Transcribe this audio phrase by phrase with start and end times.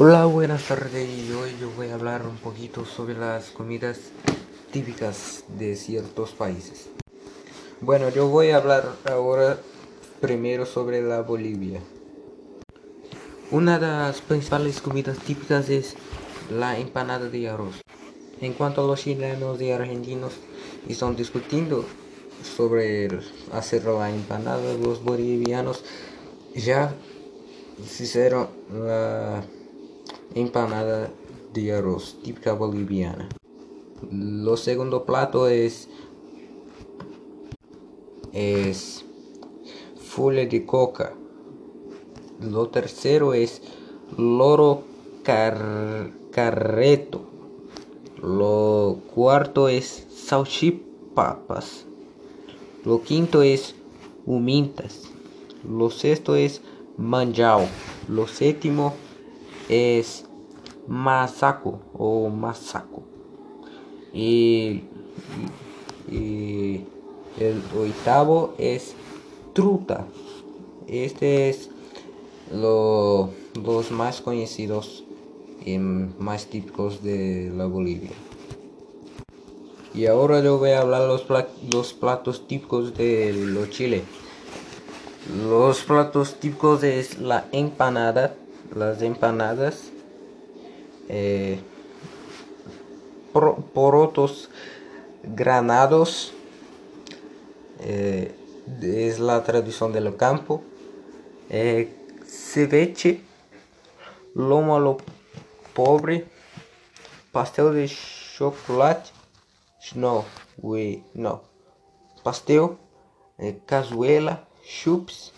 [0.00, 1.08] Hola, buenas tardes.
[1.08, 3.98] Y hoy yo voy a hablar un poquito sobre las comidas
[4.70, 6.88] típicas de ciertos países.
[7.80, 9.58] Bueno, yo voy a hablar ahora
[10.20, 11.80] primero sobre la Bolivia.
[13.50, 15.96] Una de las principales comidas típicas es
[16.48, 17.82] la empanada de arroz.
[18.40, 20.34] En cuanto a los chilenos y argentinos
[20.88, 21.84] están discutiendo
[22.56, 23.08] sobre
[23.50, 25.82] hacer la empanada, los bolivianos
[26.54, 26.94] ya
[27.80, 29.42] hicieron la
[30.40, 31.10] empanada
[31.52, 33.28] de arroz típica boliviana.
[34.10, 35.88] Lo segundo plato es
[38.32, 39.04] es
[40.18, 41.14] de coca.
[42.40, 43.62] Lo tercero es
[44.16, 44.82] loro
[46.32, 47.20] carreto.
[48.20, 51.84] Lo cuarto es salchipapas.
[52.84, 53.76] Lo quinto es
[54.26, 55.02] humintas.
[55.68, 56.62] Lo sexto es
[56.96, 57.66] manjao.
[58.08, 58.94] Lo séptimo
[59.68, 60.24] es
[60.88, 63.02] masaco o masaco.
[64.12, 64.82] Y,
[67.38, 68.94] el octavo es
[69.52, 70.06] truta.
[70.88, 71.70] Este es
[72.52, 73.30] lo,
[73.62, 75.04] los más conocidos
[75.64, 78.10] y más típicos de la Bolivia.
[79.94, 81.26] Y ahora yo voy a hablar los,
[81.72, 84.02] los platos típicos de los Chile.
[85.48, 88.34] Los platos típicos es la empanada,
[88.74, 89.90] las empanadas,
[91.08, 91.60] eh,
[93.32, 94.50] porotos
[95.22, 96.32] granados,
[97.80, 98.34] eh,
[98.82, 100.62] es la tradición del campo,
[101.50, 101.94] eh,
[102.26, 103.22] ceviche,
[104.34, 104.98] lomo a lo
[105.74, 106.26] pobre,
[107.32, 109.10] pastel de chocolate,
[109.94, 110.24] no,
[110.58, 111.42] we, no,
[112.22, 112.76] pastel,
[113.38, 115.32] eh, cazuela, chups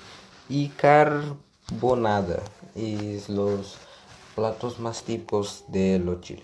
[0.48, 2.42] y carbonada.
[2.74, 3.76] Y los
[4.40, 6.42] platos más típicos de los Chile.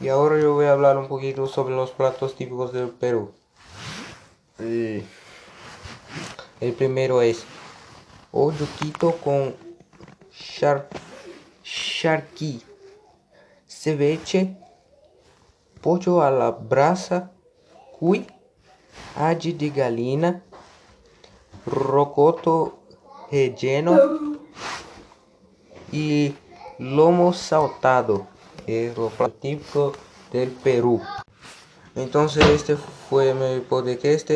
[0.00, 3.32] Y ahora yo voy a hablar un poquito sobre los platos típicos del Perú.
[4.58, 5.04] El,
[6.78, 7.44] primero es
[8.78, 9.54] quito con
[10.32, 10.88] char,
[11.62, 12.62] charqui,
[13.68, 14.56] ceviche,
[15.82, 17.30] pollo a la brasa,
[18.00, 18.26] cuy,
[19.16, 20.42] ají de galina,
[21.66, 22.78] rocoto
[23.30, 23.98] relleno
[25.92, 26.34] y
[26.82, 28.26] lomo saltado
[28.66, 29.10] es lo
[29.40, 29.92] típico
[30.32, 31.00] del Perú.
[31.94, 34.30] Entonces este fue mi podcast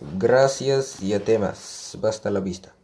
[0.00, 1.96] gracias y a temas.
[2.02, 2.74] Hasta la vista